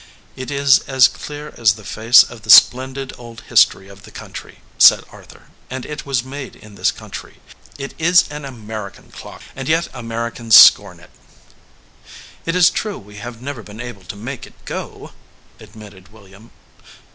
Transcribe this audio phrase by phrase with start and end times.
[0.35, 4.09] "It is as clear as the face of the splendid old his tory of the
[4.09, 7.39] country," said Arthur, "and it was made in this country.
[7.77, 11.11] It is an American clock, and yet Americans scorn it."
[12.47, 15.11] "It is true we have never been able to make it go,"
[15.59, 16.49] admitted William.